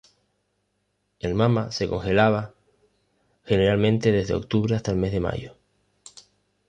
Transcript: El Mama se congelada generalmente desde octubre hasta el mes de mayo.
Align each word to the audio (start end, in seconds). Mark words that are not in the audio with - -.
El 1.19 1.35
Mama 1.35 1.71
se 1.71 1.87
congelada 1.87 2.55
generalmente 3.45 4.11
desde 4.11 4.33
octubre 4.33 4.75
hasta 4.75 4.89
el 4.89 4.97
mes 4.97 5.11
de 5.11 5.19
mayo. 5.19 5.55